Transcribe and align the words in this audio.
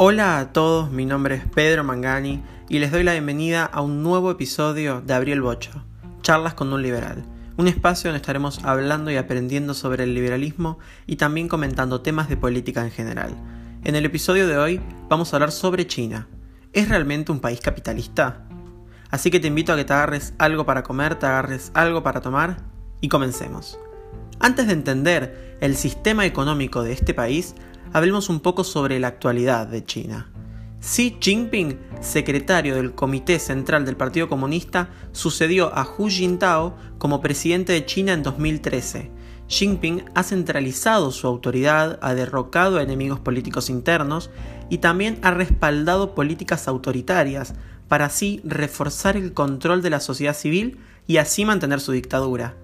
Hola 0.00 0.38
a 0.38 0.52
todos, 0.52 0.92
mi 0.92 1.04
nombre 1.04 1.34
es 1.34 1.44
Pedro 1.44 1.82
Mangani 1.82 2.40
y 2.68 2.78
les 2.78 2.92
doy 2.92 3.02
la 3.02 3.14
bienvenida 3.14 3.64
a 3.64 3.80
un 3.80 4.04
nuevo 4.04 4.30
episodio 4.30 5.00
de 5.00 5.12
Abril 5.12 5.40
Bocho, 5.40 5.72
Charlas 6.22 6.54
con 6.54 6.72
un 6.72 6.82
Liberal, 6.82 7.24
un 7.56 7.66
espacio 7.66 8.08
donde 8.08 8.18
estaremos 8.18 8.64
hablando 8.64 9.10
y 9.10 9.16
aprendiendo 9.16 9.74
sobre 9.74 10.04
el 10.04 10.14
liberalismo 10.14 10.78
y 11.08 11.16
también 11.16 11.48
comentando 11.48 12.00
temas 12.00 12.28
de 12.28 12.36
política 12.36 12.84
en 12.84 12.92
general. 12.92 13.34
En 13.82 13.96
el 13.96 14.04
episodio 14.04 14.46
de 14.46 14.56
hoy 14.56 14.80
vamos 15.08 15.32
a 15.32 15.36
hablar 15.36 15.50
sobre 15.50 15.88
China. 15.88 16.28
¿Es 16.72 16.88
realmente 16.88 17.32
un 17.32 17.40
país 17.40 17.60
capitalista? 17.60 18.46
Así 19.10 19.32
que 19.32 19.40
te 19.40 19.48
invito 19.48 19.72
a 19.72 19.76
que 19.76 19.84
te 19.84 19.94
agarres 19.94 20.32
algo 20.38 20.64
para 20.64 20.84
comer, 20.84 21.16
te 21.16 21.26
agarres 21.26 21.72
algo 21.74 22.04
para 22.04 22.20
tomar 22.20 22.58
y 23.00 23.08
comencemos. 23.08 23.80
Antes 24.38 24.68
de 24.68 24.74
entender 24.74 25.56
el 25.60 25.74
sistema 25.74 26.24
económico 26.24 26.84
de 26.84 26.92
este 26.92 27.14
país, 27.14 27.56
hablemos 27.92 28.28
un 28.28 28.40
poco 28.40 28.64
sobre 28.64 28.98
la 28.98 29.08
actualidad 29.08 29.66
de 29.66 29.84
China. 29.84 30.30
Xi 30.80 31.16
Jinping, 31.20 31.78
secretario 32.00 32.76
del 32.76 32.94
Comité 32.94 33.38
Central 33.38 33.84
del 33.84 33.96
Partido 33.96 34.28
Comunista, 34.28 34.90
sucedió 35.12 35.74
a 35.74 35.84
Hu 35.84 36.08
Jintao 36.08 36.76
como 36.98 37.20
presidente 37.20 37.72
de 37.72 37.84
China 37.84 38.12
en 38.12 38.22
2013. 38.22 39.10
Jinping 39.48 40.04
ha 40.14 40.22
centralizado 40.22 41.10
su 41.10 41.26
autoridad, 41.26 41.98
ha 42.02 42.14
derrocado 42.14 42.78
a 42.78 42.82
enemigos 42.82 43.18
políticos 43.18 43.70
internos 43.70 44.30
y 44.68 44.78
también 44.78 45.18
ha 45.22 45.32
respaldado 45.32 46.14
políticas 46.14 46.68
autoritarias 46.68 47.54
para 47.88 48.04
así 48.04 48.40
reforzar 48.44 49.16
el 49.16 49.32
control 49.32 49.82
de 49.82 49.90
la 49.90 50.00
sociedad 50.00 50.34
civil 50.34 50.78
y 51.06 51.16
así 51.16 51.44
mantener 51.44 51.80
su 51.80 51.92
dictadura. 51.92 52.54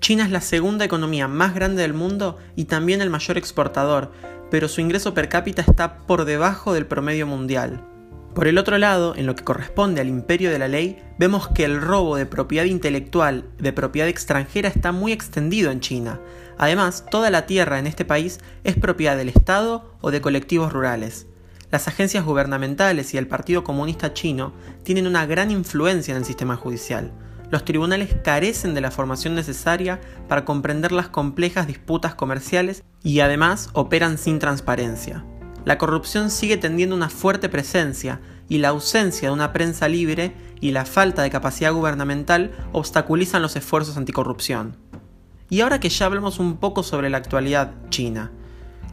China 0.00 0.24
es 0.24 0.30
la 0.30 0.40
segunda 0.40 0.84
economía 0.84 1.26
más 1.26 1.54
grande 1.54 1.82
del 1.82 1.94
mundo 1.94 2.36
y 2.54 2.64
también 2.64 3.00
el 3.00 3.10
mayor 3.10 3.38
exportador, 3.38 4.12
pero 4.50 4.68
su 4.68 4.80
ingreso 4.80 5.14
per 5.14 5.28
cápita 5.28 5.62
está 5.62 5.98
por 6.06 6.24
debajo 6.24 6.72
del 6.72 6.86
promedio 6.86 7.26
mundial. 7.26 7.84
Por 8.34 8.48
el 8.48 8.58
otro 8.58 8.76
lado, 8.76 9.14
en 9.16 9.24
lo 9.24 9.34
que 9.34 9.44
corresponde 9.44 10.00
al 10.00 10.08
imperio 10.08 10.50
de 10.50 10.58
la 10.58 10.68
ley, 10.68 11.02
vemos 11.18 11.48
que 11.48 11.64
el 11.64 11.80
robo 11.80 12.16
de 12.16 12.26
propiedad 12.26 12.66
intelectual 12.66 13.44
de 13.58 13.72
propiedad 13.72 14.08
extranjera 14.08 14.68
está 14.68 14.92
muy 14.92 15.12
extendido 15.12 15.70
en 15.70 15.80
China. 15.80 16.20
Además, 16.58 17.06
toda 17.10 17.30
la 17.30 17.46
tierra 17.46 17.78
en 17.78 17.86
este 17.86 18.04
país 18.04 18.40
es 18.62 18.76
propiedad 18.76 19.16
del 19.16 19.30
Estado 19.30 19.96
o 20.02 20.10
de 20.10 20.20
colectivos 20.20 20.72
rurales. 20.72 21.26
Las 21.70 21.88
agencias 21.88 22.24
gubernamentales 22.24 23.14
y 23.14 23.18
el 23.18 23.26
Partido 23.26 23.64
Comunista 23.64 24.12
Chino 24.12 24.52
tienen 24.82 25.06
una 25.06 25.24
gran 25.26 25.50
influencia 25.50 26.12
en 26.12 26.18
el 26.18 26.24
sistema 26.24 26.56
judicial 26.56 27.12
los 27.50 27.64
tribunales 27.64 28.14
carecen 28.24 28.74
de 28.74 28.80
la 28.80 28.90
formación 28.90 29.34
necesaria 29.34 30.00
para 30.28 30.44
comprender 30.44 30.92
las 30.92 31.08
complejas 31.08 31.66
disputas 31.66 32.14
comerciales 32.14 32.82
y 33.02 33.20
además 33.20 33.70
operan 33.72 34.18
sin 34.18 34.38
transparencia. 34.38 35.24
La 35.64 35.78
corrupción 35.78 36.30
sigue 36.30 36.56
teniendo 36.56 36.94
una 36.94 37.08
fuerte 37.08 37.48
presencia 37.48 38.20
y 38.48 38.58
la 38.58 38.68
ausencia 38.68 39.28
de 39.28 39.34
una 39.34 39.52
prensa 39.52 39.88
libre 39.88 40.34
y 40.60 40.72
la 40.72 40.84
falta 40.84 41.22
de 41.22 41.30
capacidad 41.30 41.72
gubernamental 41.72 42.52
obstaculizan 42.72 43.42
los 43.42 43.56
esfuerzos 43.56 43.96
anticorrupción. 43.96 44.76
Y 45.48 45.60
ahora 45.60 45.80
que 45.80 45.88
ya 45.88 46.06
hablamos 46.06 46.38
un 46.38 46.56
poco 46.56 46.82
sobre 46.82 47.10
la 47.10 47.18
actualidad 47.18 47.72
china, 47.88 48.32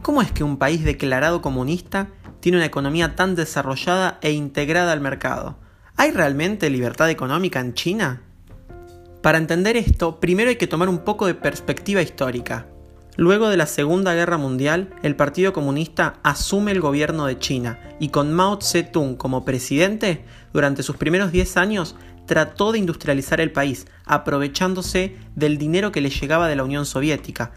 ¿cómo 0.02 0.22
es 0.22 0.30
que 0.30 0.44
un 0.44 0.56
país 0.56 0.84
declarado 0.84 1.42
comunista 1.42 2.08
tiene 2.40 2.58
una 2.58 2.66
economía 2.66 3.16
tan 3.16 3.34
desarrollada 3.34 4.18
e 4.20 4.32
integrada 4.32 4.92
al 4.92 5.00
mercado? 5.00 5.58
¿Hay 5.96 6.10
realmente 6.10 6.70
libertad 6.70 7.10
económica 7.10 7.60
en 7.60 7.74
China? 7.74 8.22
Para 9.24 9.38
entender 9.38 9.78
esto, 9.78 10.20
primero 10.20 10.50
hay 10.50 10.56
que 10.56 10.66
tomar 10.66 10.90
un 10.90 10.98
poco 10.98 11.24
de 11.24 11.34
perspectiva 11.34 12.02
histórica. 12.02 12.66
Luego 13.16 13.48
de 13.48 13.56
la 13.56 13.64
Segunda 13.64 14.12
Guerra 14.12 14.36
Mundial, 14.36 14.90
el 15.02 15.16
Partido 15.16 15.54
Comunista 15.54 16.16
asume 16.22 16.72
el 16.72 16.82
gobierno 16.82 17.24
de 17.24 17.38
China 17.38 17.78
y 17.98 18.10
con 18.10 18.34
Mao 18.34 18.58
Zedong 18.60 19.16
como 19.16 19.46
presidente, 19.46 20.26
durante 20.52 20.82
sus 20.82 20.98
primeros 20.98 21.32
10 21.32 21.56
años 21.56 21.96
trató 22.26 22.70
de 22.70 22.80
industrializar 22.80 23.40
el 23.40 23.50
país, 23.50 23.86
aprovechándose 24.04 25.16
del 25.34 25.56
dinero 25.56 25.90
que 25.90 26.02
le 26.02 26.10
llegaba 26.10 26.46
de 26.46 26.56
la 26.56 26.64
Unión 26.64 26.84
Soviética, 26.84 27.52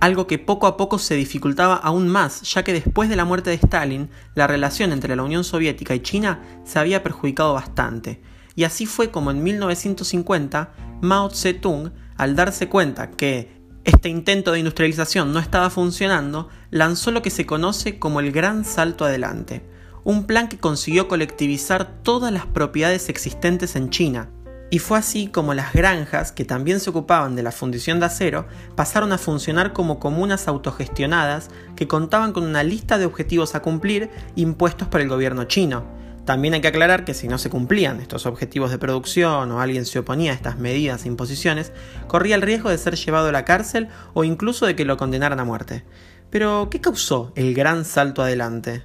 algo 0.00 0.26
que 0.26 0.38
poco 0.38 0.66
a 0.66 0.76
poco 0.76 0.98
se 0.98 1.14
dificultaba 1.14 1.76
aún 1.76 2.08
más, 2.08 2.42
ya 2.42 2.62
que 2.62 2.74
después 2.74 3.08
de 3.08 3.16
la 3.16 3.24
muerte 3.24 3.48
de 3.48 3.56
Stalin, 3.56 4.10
la 4.34 4.46
relación 4.46 4.92
entre 4.92 5.16
la 5.16 5.22
Unión 5.22 5.44
Soviética 5.44 5.94
y 5.94 6.00
China 6.00 6.42
se 6.66 6.78
había 6.78 7.02
perjudicado 7.02 7.54
bastante. 7.54 8.20
Y 8.56 8.64
así 8.64 8.86
fue 8.86 9.10
como 9.10 9.30
en 9.30 9.44
1950 9.44 10.72
Mao 11.02 11.30
Zedong, 11.30 11.92
al 12.16 12.34
darse 12.34 12.68
cuenta 12.68 13.10
que 13.10 13.54
este 13.84 14.08
intento 14.08 14.50
de 14.50 14.58
industrialización 14.58 15.32
no 15.32 15.38
estaba 15.38 15.70
funcionando, 15.70 16.48
lanzó 16.70 17.12
lo 17.12 17.22
que 17.22 17.30
se 17.30 17.46
conoce 17.46 18.00
como 18.00 18.18
el 18.18 18.32
Gran 18.32 18.64
Salto 18.64 19.04
Adelante, 19.04 19.64
un 20.02 20.26
plan 20.26 20.48
que 20.48 20.58
consiguió 20.58 21.06
colectivizar 21.06 22.02
todas 22.02 22.32
las 22.32 22.46
propiedades 22.46 23.08
existentes 23.08 23.76
en 23.76 23.90
China, 23.90 24.30
y 24.68 24.80
fue 24.80 24.98
así 24.98 25.28
como 25.28 25.54
las 25.54 25.72
granjas, 25.72 26.32
que 26.32 26.44
también 26.44 26.80
se 26.80 26.90
ocupaban 26.90 27.36
de 27.36 27.44
la 27.44 27.52
fundición 27.52 28.00
de 28.00 28.06
acero, 28.06 28.48
pasaron 28.74 29.12
a 29.12 29.18
funcionar 29.18 29.72
como 29.72 30.00
comunas 30.00 30.48
autogestionadas 30.48 31.50
que 31.76 31.86
contaban 31.86 32.32
con 32.32 32.42
una 32.42 32.64
lista 32.64 32.98
de 32.98 33.06
objetivos 33.06 33.54
a 33.54 33.62
cumplir 33.62 34.10
impuestos 34.34 34.88
por 34.88 35.00
el 35.00 35.08
gobierno 35.08 35.44
chino, 35.44 35.86
también 36.26 36.54
hay 36.54 36.60
que 36.60 36.68
aclarar 36.68 37.04
que 37.04 37.14
si 37.14 37.28
no 37.28 37.38
se 37.38 37.50
cumplían 37.50 38.00
estos 38.00 38.26
objetivos 38.26 38.72
de 38.72 38.78
producción 38.78 39.50
o 39.52 39.60
alguien 39.60 39.86
se 39.86 40.00
oponía 40.00 40.32
a 40.32 40.34
estas 40.34 40.58
medidas 40.58 41.04
e 41.04 41.08
imposiciones, 41.08 41.72
corría 42.08 42.34
el 42.34 42.42
riesgo 42.42 42.68
de 42.68 42.78
ser 42.78 42.96
llevado 42.96 43.28
a 43.28 43.32
la 43.32 43.44
cárcel 43.44 43.88
o 44.12 44.24
incluso 44.24 44.66
de 44.66 44.74
que 44.74 44.84
lo 44.84 44.96
condenaran 44.96 45.38
a 45.38 45.44
muerte. 45.44 45.84
Pero, 46.28 46.68
¿qué 46.68 46.80
causó 46.80 47.32
el 47.36 47.54
gran 47.54 47.84
salto 47.84 48.22
adelante? 48.22 48.82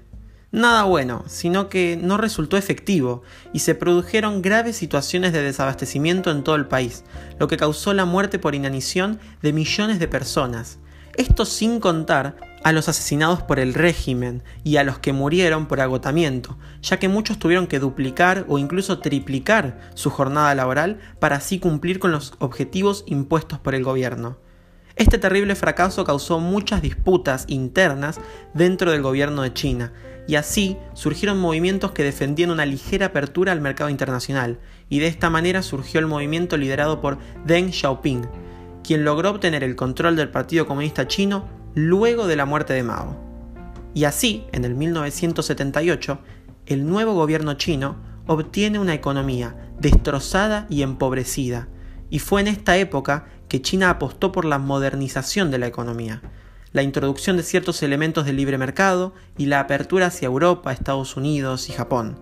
Nada 0.52 0.84
bueno, 0.84 1.24
sino 1.28 1.68
que 1.68 1.98
no 2.00 2.18
resultó 2.18 2.58
efectivo 2.58 3.24
y 3.54 3.60
se 3.60 3.74
produjeron 3.74 4.44
graves 4.44 4.76
situaciones 4.76 5.34
de 5.34 5.42
desabastecimiento 5.42 6.30
en 6.30 6.44
todo 6.44 6.56
el 6.56 6.68
país, 6.68 7.04
lo 7.40 7.48
que 7.48 7.58
causó 7.58 7.94
la 7.96 8.06
muerte 8.06 8.38
por 8.38 8.54
inanición 8.54 9.20
de 9.42 9.52
millones 9.52 9.98
de 9.98 10.08
personas. 10.08 10.78
Esto 11.16 11.46
sin 11.46 11.80
contar 11.80 12.36
a 12.64 12.72
los 12.72 12.90
asesinados 12.90 13.42
por 13.42 13.60
el 13.60 13.74
régimen 13.74 14.44
y 14.64 14.78
a 14.78 14.84
los 14.84 15.00
que 15.00 15.14
murieron 15.14 15.68
por 15.68 15.82
agotamiento, 15.82 16.58
ya 16.82 16.98
que 16.98 17.08
muchos 17.08 17.40
tuvieron 17.40 17.68
que 17.68 17.80
duplicar 17.80 18.46
o 18.48 18.58
incluso 18.58 19.00
triplicar 19.00 19.80
su 19.96 20.10
jornada 20.10 20.54
laboral 20.56 21.00
para 21.20 21.38
así 21.38 21.60
cumplir 21.60 22.00
con 22.00 22.12
los 22.12 22.34
objetivos 22.40 23.04
impuestos 23.08 23.60
por 23.60 23.76
el 23.76 23.84
gobierno. 23.84 24.38
Este 24.96 25.18
terrible 25.18 25.56
fracaso 25.56 26.04
causó 26.04 26.40
muchas 26.40 26.82
disputas 26.82 27.46
internas 27.48 28.20
dentro 28.54 28.92
del 28.92 29.02
gobierno 29.02 29.42
de 29.42 29.54
China, 29.54 29.94
y 30.28 30.36
así 30.36 30.78
surgieron 30.94 31.40
movimientos 31.40 31.92
que 31.92 32.04
defendían 32.04 32.52
una 32.52 32.66
ligera 32.66 33.08
apertura 33.08 33.52
al 33.52 33.62
mercado 33.62 33.90
internacional, 33.90 34.60
y 34.90 35.00
de 35.00 35.08
esta 35.08 35.30
manera 35.30 35.64
surgió 35.64 36.00
el 36.00 36.08
movimiento 36.08 36.58
liderado 36.58 37.02
por 37.02 37.18
Deng 37.46 37.72
Xiaoping, 37.72 38.28
quien 38.84 39.06
logró 39.06 39.32
obtener 39.32 39.64
el 39.64 39.76
control 39.76 40.16
del 40.16 40.30
Partido 40.30 40.68
Comunista 40.68 41.08
Chino 41.08 41.61
luego 41.76 42.28
de 42.28 42.36
la 42.36 42.46
muerte 42.46 42.74
de 42.74 42.84
Mao. 42.84 43.16
Y 43.94 44.06
así, 44.06 44.46
en 44.52 44.66
el 44.66 44.76
1978, 44.76 46.20
el 46.66 46.88
nuevo 46.88 47.14
gobierno 47.14 47.56
chino 47.56 47.98
obtiene 48.28 48.80
una 48.80 48.94
economía 48.94 49.56
destrozada 49.80 50.68
y 50.70 50.84
empobrecida, 50.84 51.68
y 52.10 52.20
fue 52.20 52.42
en 52.42 52.48
esta 52.48 52.78
época 52.78 53.26
que 53.48 53.62
China 53.62 53.90
apostó 53.90 54.32
por 54.32 54.46
la 54.46 54.60
modernización 54.60 55.52
de 55.52 55.58
la 55.58 55.68
economía, 55.68 56.22
la 56.72 56.84
introducción 56.84 57.36
de 57.36 57.44
ciertos 57.44 57.84
elementos 57.84 58.26
del 58.26 58.38
libre 58.38 58.58
mercado 58.58 59.14
y 59.38 59.48
la 59.48 59.60
apertura 59.60 60.08
hacia 60.08 60.28
Europa, 60.28 60.72
Estados 60.72 61.18
Unidos 61.18 61.70
y 61.70 61.74
Japón. 61.74 62.18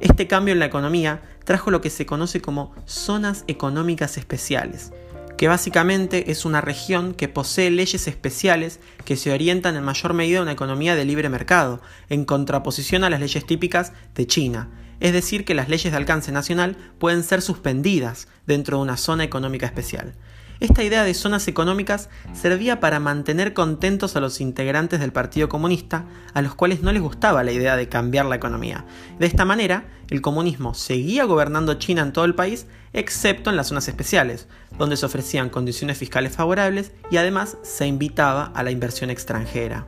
Este 0.00 0.28
cambio 0.28 0.52
en 0.52 0.60
la 0.60 0.66
economía 0.66 1.22
trajo 1.44 1.70
lo 1.70 1.80
que 1.80 1.90
se 1.90 2.06
conoce 2.06 2.40
como 2.40 2.72
zonas 2.84 3.44
económicas 3.48 4.16
especiales, 4.16 4.92
que 5.40 5.48
básicamente 5.48 6.30
es 6.30 6.44
una 6.44 6.60
región 6.60 7.14
que 7.14 7.26
posee 7.26 7.70
leyes 7.70 8.06
especiales 8.06 8.78
que 9.06 9.16
se 9.16 9.32
orientan 9.32 9.74
en 9.74 9.82
mayor 9.82 10.12
medida 10.12 10.40
a 10.40 10.42
una 10.42 10.52
economía 10.52 10.94
de 10.94 11.06
libre 11.06 11.30
mercado, 11.30 11.80
en 12.10 12.26
contraposición 12.26 13.04
a 13.04 13.08
las 13.08 13.20
leyes 13.20 13.46
típicas 13.46 13.94
de 14.14 14.26
China. 14.26 14.68
Es 15.00 15.14
decir, 15.14 15.46
que 15.46 15.54
las 15.54 15.70
leyes 15.70 15.92
de 15.92 15.96
alcance 15.96 16.30
nacional 16.30 16.76
pueden 16.98 17.22
ser 17.22 17.40
suspendidas 17.40 18.28
dentro 18.46 18.76
de 18.76 18.82
una 18.82 18.98
zona 18.98 19.24
económica 19.24 19.64
especial. 19.64 20.12
Esta 20.60 20.82
idea 20.82 21.04
de 21.04 21.14
zonas 21.14 21.48
económicas 21.48 22.10
servía 22.34 22.80
para 22.80 23.00
mantener 23.00 23.54
contentos 23.54 24.14
a 24.14 24.20
los 24.20 24.42
integrantes 24.42 25.00
del 25.00 25.10
Partido 25.10 25.48
Comunista, 25.48 26.04
a 26.34 26.42
los 26.42 26.54
cuales 26.54 26.82
no 26.82 26.92
les 26.92 27.00
gustaba 27.00 27.42
la 27.42 27.52
idea 27.52 27.76
de 27.76 27.88
cambiar 27.88 28.26
la 28.26 28.36
economía. 28.36 28.84
De 29.18 29.26
esta 29.26 29.46
manera, 29.46 29.88
el 30.10 30.20
comunismo 30.20 30.74
seguía 30.74 31.24
gobernando 31.24 31.74
China 31.74 32.02
en 32.02 32.12
todo 32.12 32.26
el 32.26 32.34
país, 32.34 32.66
excepto 32.92 33.48
en 33.48 33.56
las 33.56 33.68
zonas 33.68 33.88
especiales, 33.88 34.48
donde 34.76 34.98
se 34.98 35.06
ofrecían 35.06 35.48
condiciones 35.48 35.96
fiscales 35.96 36.36
favorables 36.36 36.92
y 37.10 37.16
además 37.16 37.56
se 37.62 37.86
invitaba 37.86 38.52
a 38.54 38.62
la 38.62 38.70
inversión 38.70 39.08
extranjera. 39.08 39.86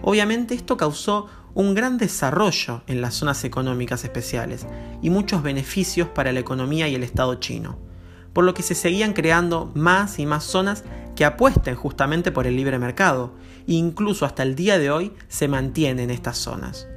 Obviamente 0.00 0.54
esto 0.54 0.78
causó 0.78 1.26
un 1.52 1.74
gran 1.74 1.98
desarrollo 1.98 2.82
en 2.86 3.02
las 3.02 3.12
zonas 3.12 3.44
económicas 3.44 4.04
especiales 4.04 4.66
y 5.02 5.10
muchos 5.10 5.42
beneficios 5.42 6.08
para 6.08 6.32
la 6.32 6.40
economía 6.40 6.88
y 6.88 6.94
el 6.94 7.02
Estado 7.02 7.34
chino 7.34 7.89
por 8.32 8.44
lo 8.44 8.54
que 8.54 8.62
se 8.62 8.74
seguían 8.74 9.12
creando 9.12 9.70
más 9.74 10.18
y 10.18 10.26
más 10.26 10.44
zonas 10.44 10.84
que 11.16 11.24
apuesten 11.24 11.74
justamente 11.74 12.32
por 12.32 12.46
el 12.46 12.56
libre 12.56 12.78
mercado, 12.78 13.34
e 13.66 13.74
incluso 13.74 14.24
hasta 14.24 14.42
el 14.42 14.54
día 14.54 14.78
de 14.78 14.90
hoy 14.90 15.12
se 15.28 15.48
mantienen 15.48 16.10
estas 16.10 16.38
zonas. 16.38 16.88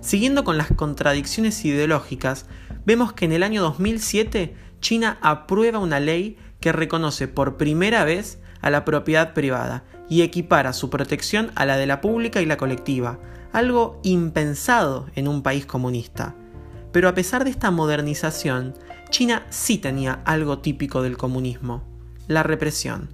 Siguiendo 0.00 0.44
con 0.44 0.56
las 0.56 0.68
contradicciones 0.72 1.64
ideológicas, 1.64 2.46
vemos 2.86 3.12
que 3.12 3.26
en 3.26 3.32
el 3.32 3.42
año 3.42 3.62
2007 3.62 4.54
China 4.80 5.18
aprueba 5.20 5.78
una 5.78 6.00
ley 6.00 6.38
que 6.58 6.72
reconoce 6.72 7.28
por 7.28 7.56
primera 7.56 8.04
vez 8.04 8.38
a 8.62 8.70
la 8.70 8.84
propiedad 8.84 9.34
privada 9.34 9.84
y 10.08 10.22
equipara 10.22 10.72
su 10.72 10.90
protección 10.90 11.50
a 11.54 11.64
la 11.66 11.76
de 11.76 11.86
la 11.86 12.00
pública 12.00 12.40
y 12.40 12.46
la 12.46 12.56
colectiva, 12.56 13.18
algo 13.52 14.00
impensado 14.02 15.06
en 15.14 15.28
un 15.28 15.42
país 15.42 15.66
comunista. 15.66 16.34
Pero 16.92 17.08
a 17.08 17.14
pesar 17.14 17.44
de 17.44 17.50
esta 17.50 17.70
modernización, 17.70 18.74
China 19.10 19.46
sí 19.50 19.78
tenía 19.78 20.20
algo 20.24 20.58
típico 20.58 21.02
del 21.02 21.16
comunismo, 21.16 21.82
la 22.28 22.42
represión. 22.42 23.10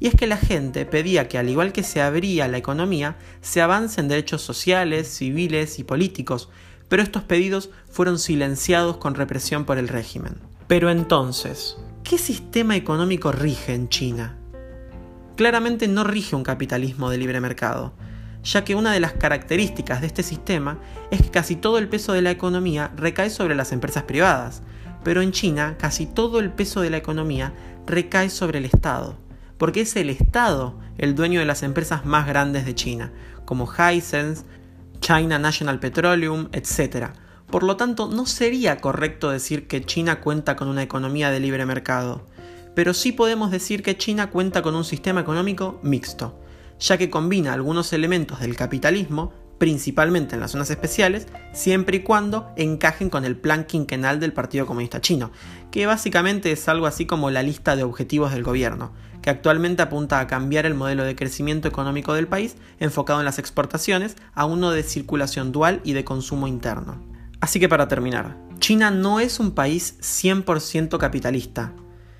Y 0.00 0.08
es 0.08 0.14
que 0.14 0.26
la 0.26 0.36
gente 0.36 0.84
pedía 0.84 1.28
que 1.28 1.38
al 1.38 1.48
igual 1.48 1.72
que 1.72 1.82
se 1.82 2.02
abría 2.02 2.48
la 2.48 2.58
economía, 2.58 3.16
se 3.40 3.62
avance 3.62 4.00
en 4.00 4.08
derechos 4.08 4.42
sociales, 4.42 5.08
civiles 5.08 5.78
y 5.78 5.84
políticos, 5.84 6.50
pero 6.88 7.02
estos 7.02 7.22
pedidos 7.22 7.70
fueron 7.90 8.18
silenciados 8.18 8.98
con 8.98 9.14
represión 9.14 9.64
por 9.64 9.78
el 9.78 9.88
régimen. 9.88 10.34
Pero 10.66 10.90
entonces, 10.90 11.76
¿qué 12.02 12.18
sistema 12.18 12.76
económico 12.76 13.32
rige 13.32 13.74
en 13.74 13.88
China? 13.88 14.38
Claramente 15.36 15.88
no 15.88 16.04
rige 16.04 16.36
un 16.36 16.42
capitalismo 16.42 17.10
de 17.10 17.18
libre 17.18 17.40
mercado, 17.40 17.94
ya 18.44 18.64
que 18.64 18.74
una 18.74 18.92
de 18.92 19.00
las 19.00 19.14
características 19.14 20.00
de 20.00 20.06
este 20.06 20.22
sistema 20.22 20.78
es 21.10 21.22
que 21.22 21.30
casi 21.30 21.56
todo 21.56 21.78
el 21.78 21.88
peso 21.88 22.12
de 22.12 22.22
la 22.22 22.30
economía 22.30 22.92
recae 22.96 23.30
sobre 23.30 23.54
las 23.54 23.72
empresas 23.72 24.04
privadas, 24.04 24.62
pero 25.02 25.22
en 25.22 25.32
China 25.32 25.76
casi 25.78 26.06
todo 26.06 26.38
el 26.40 26.50
peso 26.50 26.80
de 26.80 26.90
la 26.90 26.98
economía 26.98 27.52
recae 27.86 28.30
sobre 28.30 28.58
el 28.58 28.66
Estado, 28.66 29.16
porque 29.58 29.80
es 29.82 29.96
el 29.96 30.10
Estado 30.10 30.78
el 30.98 31.14
dueño 31.14 31.40
de 31.40 31.46
las 31.46 31.62
empresas 31.62 32.04
más 32.04 32.26
grandes 32.26 32.64
de 32.66 32.74
China, 32.74 33.12
como 33.44 33.66
Hisense, 33.66 34.44
China 35.00 35.38
National 35.38 35.80
Petroleum, 35.80 36.48
etc. 36.52 37.08
Por 37.50 37.62
lo 37.62 37.76
tanto, 37.76 38.08
no 38.08 38.26
sería 38.26 38.76
correcto 38.78 39.30
decir 39.30 39.66
que 39.66 39.84
China 39.84 40.20
cuenta 40.20 40.56
con 40.56 40.68
una 40.68 40.82
economía 40.82 41.30
de 41.30 41.40
libre 41.40 41.66
mercado, 41.66 42.26
pero 42.74 42.94
sí 42.94 43.12
podemos 43.12 43.50
decir 43.50 43.82
que 43.82 43.96
China 43.96 44.30
cuenta 44.30 44.62
con 44.62 44.74
un 44.74 44.84
sistema 44.84 45.20
económico 45.20 45.78
mixto, 45.82 46.38
ya 46.84 46.98
que 46.98 47.08
combina 47.08 47.54
algunos 47.54 47.92
elementos 47.94 48.40
del 48.40 48.56
capitalismo, 48.56 49.32
principalmente 49.58 50.34
en 50.34 50.40
las 50.40 50.50
zonas 50.50 50.68
especiales, 50.68 51.26
siempre 51.52 51.98
y 51.98 52.00
cuando 52.00 52.52
encajen 52.56 53.08
con 53.08 53.24
el 53.24 53.36
plan 53.36 53.64
quinquenal 53.64 54.20
del 54.20 54.34
Partido 54.34 54.66
Comunista 54.66 55.00
Chino, 55.00 55.30
que 55.70 55.86
básicamente 55.86 56.52
es 56.52 56.68
algo 56.68 56.86
así 56.86 57.06
como 57.06 57.30
la 57.30 57.42
lista 57.42 57.74
de 57.74 57.84
objetivos 57.84 58.32
del 58.32 58.42
gobierno, 58.42 58.92
que 59.22 59.30
actualmente 59.30 59.80
apunta 59.80 60.20
a 60.20 60.26
cambiar 60.26 60.66
el 60.66 60.74
modelo 60.74 61.04
de 61.04 61.16
crecimiento 61.16 61.68
económico 61.68 62.12
del 62.12 62.28
país 62.28 62.56
enfocado 62.78 63.20
en 63.20 63.24
las 63.24 63.38
exportaciones 63.38 64.16
a 64.34 64.44
uno 64.44 64.70
de 64.70 64.82
circulación 64.82 65.52
dual 65.52 65.80
y 65.84 65.94
de 65.94 66.04
consumo 66.04 66.46
interno. 66.46 67.02
Así 67.40 67.58
que 67.58 67.68
para 67.68 67.88
terminar, 67.88 68.36
China 68.58 68.90
no 68.90 69.20
es 69.20 69.40
un 69.40 69.52
país 69.52 69.96
100% 70.00 70.98
capitalista, 70.98 71.72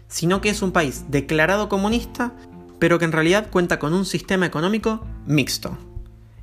sino 0.08 0.40
que 0.40 0.48
es 0.48 0.62
un 0.62 0.72
país 0.72 1.04
declarado 1.08 1.68
comunista, 1.68 2.32
pero 2.78 2.98
que 2.98 3.04
en 3.04 3.12
realidad 3.12 3.50
cuenta 3.50 3.78
con 3.78 3.94
un 3.94 4.04
sistema 4.04 4.46
económico 4.46 5.04
mixto. 5.26 5.76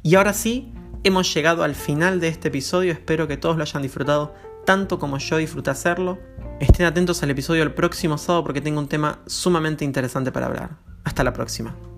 Y 0.03 0.15
ahora 0.15 0.33
sí, 0.33 0.73
hemos 1.03 1.33
llegado 1.33 1.63
al 1.63 1.75
final 1.75 2.19
de 2.19 2.27
este 2.27 2.47
episodio, 2.47 2.91
espero 2.91 3.27
que 3.27 3.37
todos 3.37 3.57
lo 3.57 3.63
hayan 3.63 3.81
disfrutado 3.81 4.33
tanto 4.65 4.99
como 4.99 5.17
yo 5.17 5.37
disfruté 5.37 5.71
hacerlo. 5.71 6.19
Estén 6.59 6.85
atentos 6.85 7.23
al 7.23 7.31
episodio 7.31 7.61
del 7.61 7.73
próximo 7.73 8.17
sábado 8.17 8.43
porque 8.43 8.61
tengo 8.61 8.79
un 8.79 8.87
tema 8.87 9.19
sumamente 9.25 9.85
interesante 9.85 10.31
para 10.31 10.47
hablar. 10.47 10.77
Hasta 11.03 11.23
la 11.23 11.33
próxima. 11.33 11.90